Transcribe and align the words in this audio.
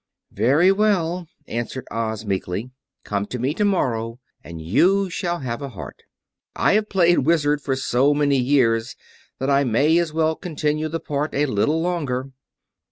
"Very 0.33 0.71
well," 0.71 1.27
answered 1.47 1.85
Oz 1.91 2.25
meekly. 2.25 2.71
"Come 3.03 3.27
to 3.27 3.37
me 3.37 3.53
tomorrow 3.53 4.19
and 4.43 4.59
you 4.59 5.11
shall 5.11 5.41
have 5.41 5.61
a 5.61 5.69
heart. 5.69 6.01
I 6.55 6.73
have 6.73 6.89
played 6.89 7.19
Wizard 7.19 7.61
for 7.61 7.75
so 7.75 8.11
many 8.15 8.39
years 8.39 8.95
that 9.37 9.51
I 9.51 9.63
may 9.63 9.99
as 9.99 10.11
well 10.11 10.35
continue 10.35 10.87
the 10.89 10.99
part 10.99 11.35
a 11.35 11.45
little 11.45 11.83
longer." 11.83 12.31